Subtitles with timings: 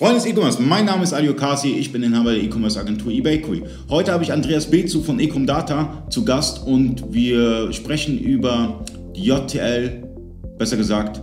[0.00, 3.64] Freunde des E-Commerce, mein Name ist Alio Kasi, ich bin Inhaber der E-Commerce Agentur eBakery.
[3.90, 8.82] Heute habe ich Andreas Bezu von Ecomdata zu Gast und wir sprechen über
[9.14, 10.02] die JTL,
[10.56, 11.20] besser gesagt,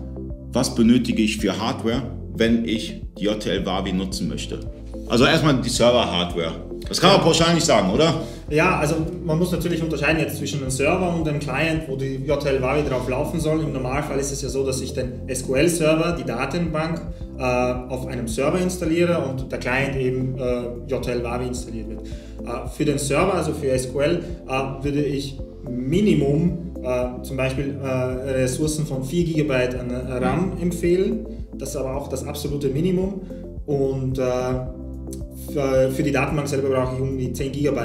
[0.53, 2.03] was benötige ich für Hardware,
[2.35, 4.59] wenn ich die JTL Wavi nutzen möchte.
[5.09, 6.53] Also erstmal die Server-Hardware.
[6.87, 8.21] Das kann man pauschal nicht sagen, oder?
[8.49, 8.95] Ja, also
[9.25, 12.87] man muss natürlich unterscheiden jetzt zwischen einem Server und einem Client, wo die JTL Wavi
[12.87, 13.61] drauf laufen soll.
[13.61, 17.01] Im Normalfall ist es ja so, dass ich den SQL-Server, die Datenbank,
[17.37, 22.01] äh, auf einem Server installiere und der Client eben äh, JTL Wavi installiert wird.
[22.01, 25.37] Äh, für den Server, also für SQL, äh, würde ich
[25.69, 31.25] Minimum äh, zum Beispiel äh, Ressourcen von 4 GB an RAM empfehlen.
[31.57, 33.21] Das ist aber auch das absolute Minimum.
[33.65, 37.81] Und für, für die Datenbank selber brauche ich um die 10 GB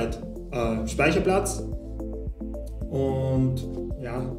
[0.53, 1.63] äh, Speicherplatz
[2.91, 3.55] und
[4.03, 4.31] ja,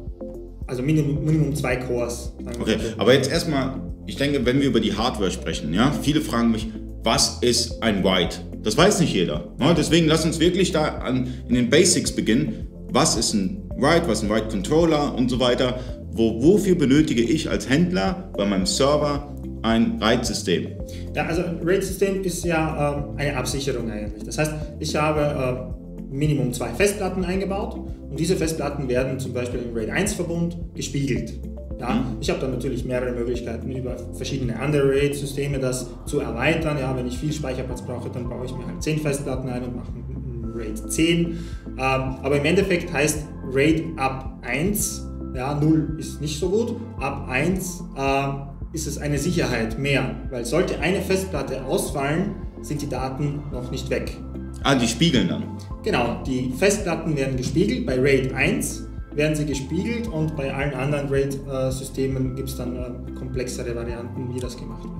[0.66, 2.32] also Minimum, Minimum zwei Cores.
[2.60, 6.50] Okay, aber jetzt erstmal, ich denke, wenn wir über die Hardware sprechen, ja, viele fragen
[6.50, 6.68] mich,
[7.02, 8.38] was ist ein Write?
[8.62, 9.52] Das weiß nicht jeder.
[9.58, 9.74] Ne?
[9.76, 12.66] Deswegen lass uns wirklich da an, in den Basics beginnen.
[12.90, 15.78] Was ist ein Write, was ist ein Write Controller und so weiter?
[16.12, 20.68] Wo, wofür benötige ich als Händler bei meinem Server ein RAID-System?
[21.14, 24.24] Ja, also ein RAID-System ist ja äh, eine Absicherung eigentlich.
[24.24, 25.83] Das heißt, ich habe äh,
[26.14, 31.34] Minimum zwei Festplatten eingebaut und diese Festplatten werden zum Beispiel im RAID 1-Verbund gespiegelt.
[31.80, 32.18] Ja, mhm.
[32.20, 36.78] Ich habe dann natürlich mehrere Möglichkeiten über verschiedene andere RAID-Systeme das zu erweitern.
[36.78, 39.76] Ja, wenn ich viel Speicherplatz brauche, dann baue ich mir halt 10 Festplatten ein und
[39.76, 41.26] mache ein RAID 10.
[41.26, 41.38] Ähm,
[41.76, 47.82] aber im Endeffekt heißt RAID ab 1, ja, 0 ist nicht so gut, ab 1
[47.96, 48.28] äh,
[48.72, 53.90] ist es eine Sicherheit mehr, weil sollte eine Festplatte ausfallen, sind die Daten noch nicht
[53.90, 54.16] weg.
[54.64, 55.42] Ah, die spiegeln dann?
[55.82, 57.84] Genau, die Festplatten werden gespiegelt.
[57.84, 63.12] Bei RAID 1 werden sie gespiegelt und bei allen anderen RAID-Systemen gibt es dann äh,
[63.12, 64.94] komplexere Varianten, wie das gemacht wird.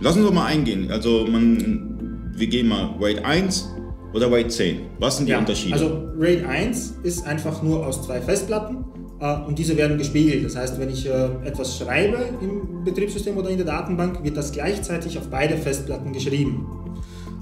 [0.00, 0.90] Lass uns doch mal eingehen.
[0.90, 3.68] Also man, wir gehen mal RAID 1
[4.14, 4.80] oder RAID 10.
[4.98, 5.74] Was sind die ja, Unterschiede?
[5.74, 8.86] Also RAID 1 ist einfach nur aus zwei Festplatten
[9.20, 10.46] äh, und diese werden gespiegelt.
[10.46, 14.50] Das heißt, wenn ich äh, etwas schreibe im Betriebssystem oder in der Datenbank, wird das
[14.50, 16.66] gleichzeitig auf beide Festplatten geschrieben.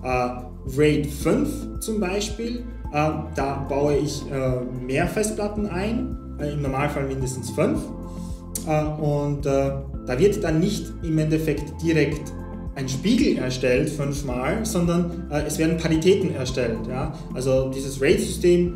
[0.03, 4.23] Äh, RAID 5 zum Beispiel, da baue ich
[4.87, 7.81] mehr Festplatten ein, im Normalfall mindestens 5.
[9.01, 12.33] Und da wird dann nicht im Endeffekt direkt
[12.75, 16.81] ein Spiegel erstellt fünfmal, sondern es werden Paritäten erstellt.
[17.35, 18.75] Also dieses RAID-System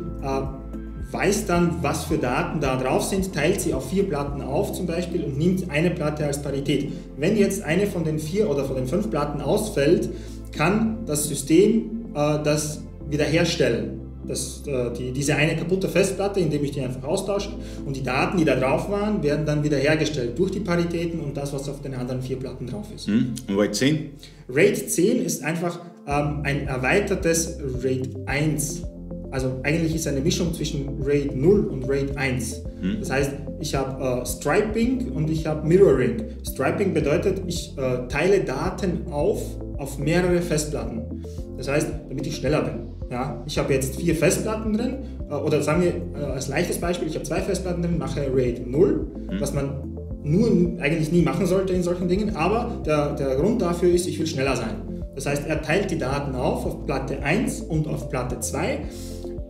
[1.13, 4.87] weiß dann, was für Daten da drauf sind, teilt sie auf vier Platten auf zum
[4.87, 6.91] Beispiel und nimmt eine Platte als Parität.
[7.17, 10.09] Wenn jetzt eine von den vier oder von den fünf Platten ausfällt,
[10.51, 13.99] kann das System äh, das wiederherstellen.
[14.25, 17.49] Das, äh, die, diese eine kaputte Festplatte, indem ich die einfach austausche
[17.85, 21.51] und die Daten, die da drauf waren, werden dann wiederhergestellt durch die Paritäten und das,
[21.51, 23.07] was auf den anderen vier Platten drauf ist.
[23.07, 23.33] Hm.
[23.49, 24.09] Und RAID 10?
[24.47, 28.83] RAID 10 ist einfach ähm, ein erweitertes RAID 1
[29.33, 32.63] also eigentlich ist eine Mischung zwischen RAID 0 und RAID 1.
[32.81, 32.97] Hm.
[32.99, 36.23] Das heißt, ich habe äh, Striping und ich habe Mirroring.
[36.47, 39.41] Striping bedeutet, ich äh, teile Daten auf
[39.79, 41.23] auf mehrere Festplatten.
[41.57, 42.73] Das heißt, damit ich schneller bin.
[43.09, 47.07] Ja, ich habe jetzt vier Festplatten drin, äh, oder sagen wir äh, als leichtes Beispiel,
[47.07, 49.41] ich habe zwei Festplatten drin, mache RAID 0, hm.
[49.41, 53.89] was man nur eigentlich nie machen sollte in solchen Dingen, aber der, der Grund dafür
[53.89, 54.75] ist, ich will schneller sein.
[55.15, 58.79] Das heißt, er teilt die Daten auf auf Platte 1 und auf Platte 2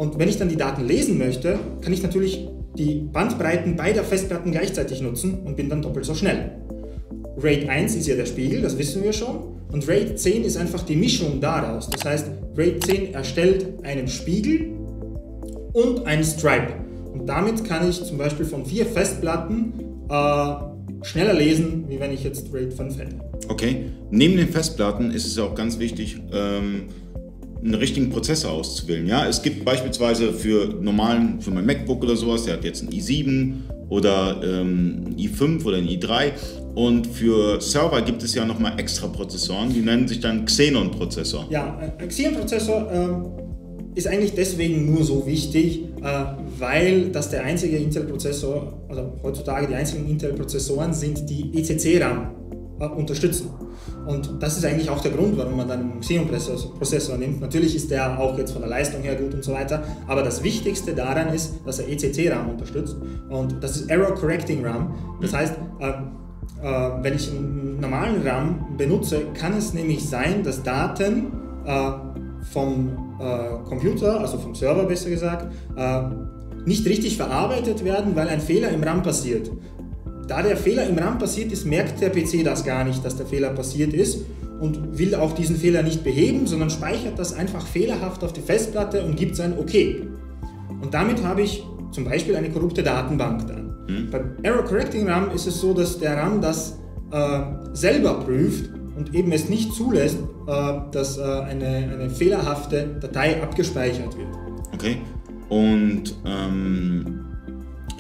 [0.04, 2.46] und wenn ich dann die Daten lesen möchte, kann ich natürlich
[2.78, 6.52] die Bandbreiten beider Festplatten gleichzeitig nutzen und bin dann doppelt so schnell.
[7.38, 9.62] RAID 1 ist ja der Spiegel, das wissen wir schon.
[9.72, 11.90] Und RAID 10 ist einfach die Mischung daraus.
[11.90, 12.28] Das heißt,
[12.58, 14.72] RAID 10 erstellt einen Spiegel
[15.72, 16.74] und einen Stripe.
[17.14, 19.74] Und damit kann ich zum Beispiel von vier Festplatten
[20.10, 23.16] äh, schneller lesen, wie wenn ich jetzt RAID 5 hätte.
[23.48, 26.90] Okay, neben den Festplatten ist es auch ganz wichtig, ähm
[27.64, 29.08] einen richtigen Prozessor auszuwählen.
[29.08, 32.92] Ja, es gibt beispielsweise für normalen, für mein MacBook oder sowas, der hat jetzt einen
[32.92, 33.54] i7
[33.90, 36.32] oder ähm, i5 oder ein i3
[36.76, 41.48] und für Server gibt es ja nochmal extra Prozessoren, die nennen sich dann Xenon-Prozessor.
[41.50, 46.26] Ja, ein Xenon-Prozessor äh, ist eigentlich deswegen nur so wichtig, äh,
[46.58, 52.56] weil das der einzige Intel-Prozessor, also heutzutage die einzigen Intel-Prozessoren sind, die ECC-RAM äh,
[52.92, 53.50] unterstützen.
[54.06, 57.42] Und das ist eigentlich auch der Grund, warum man dann einen Xeon-Prozessor nimmt.
[57.42, 60.44] Natürlich ist der auch jetzt von der Leistung her gut und so weiter, aber das
[60.44, 62.98] Wichtigste daran ist, dass er ECC-RAM unterstützt
[63.30, 64.94] und das ist Error Correcting RAM.
[65.22, 70.64] Das heißt, äh, äh, wenn ich einen normalen RAM benutze, kann es nämlich sein, dass
[70.64, 71.32] Daten
[71.66, 71.92] äh,
[72.52, 76.02] vom äh, Computer, also vom Server besser gesagt, äh,
[76.66, 79.52] nicht richtig verarbeitet werden, weil ein Fehler im RAM passiert.
[80.28, 83.26] Da der Fehler im RAM passiert ist, merkt der PC das gar nicht, dass der
[83.26, 84.20] Fehler passiert ist
[84.60, 89.04] und will auch diesen Fehler nicht beheben, sondern speichert das einfach fehlerhaft auf die Festplatte
[89.04, 89.74] und gibt sein OK.
[90.82, 93.76] Und damit habe ich zum Beispiel eine korrupte Datenbank dann.
[93.88, 94.10] Mhm.
[94.10, 96.78] Beim Error Correcting RAM ist es so, dass der RAM das
[97.12, 97.40] äh,
[97.74, 100.18] selber prüft und eben es nicht zulässt,
[100.48, 104.30] äh, dass äh, eine, eine fehlerhafte Datei abgespeichert wird.
[104.74, 104.98] Okay.
[105.50, 107.26] Und ähm,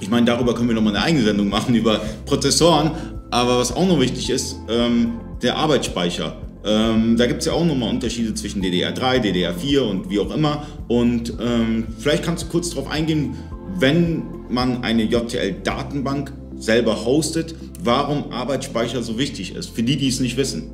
[0.03, 2.91] ich meine, darüber können wir nochmal eine eigene Sendung machen über Prozessoren.
[3.31, 6.35] Aber was auch noch wichtig ist, ähm, der Arbeitsspeicher.
[6.65, 10.67] Ähm, da gibt es ja auch nochmal Unterschiede zwischen DDR3, DDR4 und wie auch immer.
[10.89, 13.35] Und ähm, vielleicht kannst du kurz darauf eingehen,
[13.79, 20.19] wenn man eine JTL-Datenbank selber hostet, warum Arbeitsspeicher so wichtig ist, für die, die es
[20.19, 20.69] nicht wissen.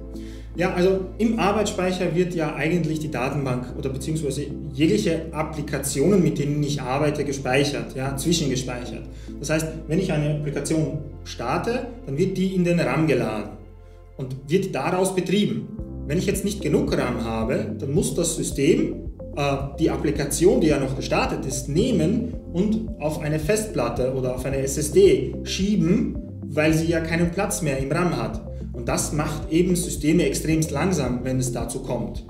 [0.59, 6.61] Ja, also im Arbeitsspeicher wird ja eigentlich die Datenbank oder beziehungsweise jegliche Applikationen, mit denen
[6.61, 9.03] ich arbeite, gespeichert, ja, zwischengespeichert.
[9.39, 13.51] Das heißt, wenn ich eine Applikation starte, dann wird die in den RAM geladen
[14.17, 15.69] und wird daraus betrieben.
[16.07, 18.95] Wenn ich jetzt nicht genug RAM habe, dann muss das System
[19.37, 24.43] äh, die Applikation, die ja noch gestartet ist, nehmen und auf eine Festplatte oder auf
[24.43, 26.17] eine SSD schieben,
[26.47, 28.48] weil sie ja keinen Platz mehr im RAM hat.
[28.79, 32.25] Und das macht eben Systeme extremst langsam, wenn es dazu kommt.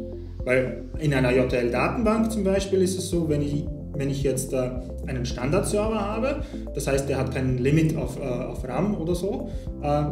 [0.46, 4.72] Weil in einer JTL-Datenbank zum Beispiel ist es so, wenn ich, wenn ich jetzt äh,
[5.06, 6.42] einen Standardserver habe,
[6.74, 9.52] das heißt, der hat kein Limit auf, äh, auf RAM oder so,
[9.84, 10.06] äh,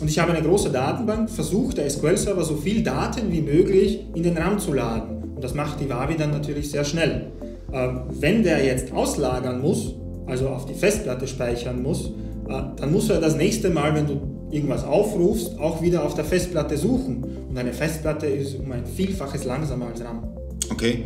[0.00, 4.24] und ich habe eine große Datenbank, versucht der SQL-Server so viel Daten wie möglich in
[4.24, 5.32] den RAM zu laden.
[5.36, 7.30] Und das macht die Wavi dann natürlich sehr schnell.
[7.72, 9.94] Ähm, wenn der jetzt auslagern muss,
[10.26, 12.06] also auf die Festplatte speichern muss,
[12.48, 16.24] äh, dann muss er das nächste Mal, wenn du irgendwas aufrufst, auch wieder auf der
[16.24, 17.24] Festplatte suchen.
[17.48, 20.24] Und eine Festplatte ist um ein Vielfaches langsamer als RAM.
[20.70, 21.04] Okay.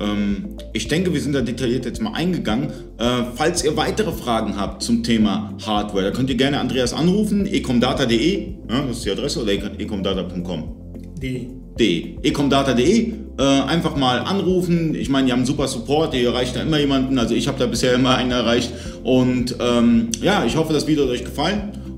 [0.00, 2.70] Ähm, ich denke, wir sind da detailliert jetzt mal eingegangen.
[2.98, 3.04] Äh,
[3.34, 8.48] falls ihr weitere Fragen habt zum Thema Hardware, da könnt ihr gerne Andreas anrufen, ecomdata.de,
[8.68, 10.76] ja, das ist die Adresse, oder ecomdata.com?
[11.20, 12.16] Die.
[12.22, 14.94] ecomdata.de, äh, einfach mal anrufen.
[14.94, 17.18] Ich meine, die haben einen super Support, ihr erreicht da immer jemanden.
[17.18, 18.72] Also ich habe da bisher immer einen erreicht.
[19.04, 21.81] Und ähm, ja, ich hoffe, das Video hat euch gefallen